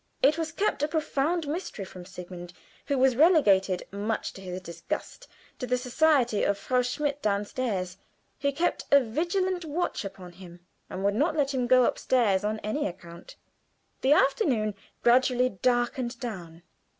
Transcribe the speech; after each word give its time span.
It 0.23 0.35
was 0.35 0.51
kept 0.51 0.81
a 0.81 0.87
profound 0.87 1.47
mystery 1.47 1.85
from 1.85 2.05
Sigmund, 2.05 2.53
who 2.87 2.97
was 2.97 3.15
relegated, 3.15 3.83
much 3.91 4.33
to 4.33 4.41
his 4.41 4.59
disgust, 4.59 5.27
to 5.59 5.67
the 5.67 5.77
society 5.77 6.43
of 6.43 6.57
Frau 6.57 6.81
Schmidt 6.81 7.21
down 7.21 7.45
stairs, 7.45 7.97
who 8.39 8.51
kept 8.51 8.85
a 8.89 8.99
vigilant 8.99 9.63
watch 9.63 10.03
upon 10.03 10.31
him 10.31 10.61
and 10.89 11.03
would 11.03 11.13
not 11.13 11.35
let 11.37 11.53
him 11.53 11.67
go 11.67 11.83
upstairs 11.83 12.43
on 12.43 12.57
any 12.61 12.87
account. 12.87 13.35
The 14.01 14.13
afternoon 14.13 14.73
gradually 15.03 15.49
darkened 15.49 16.19
down. 16.19 16.63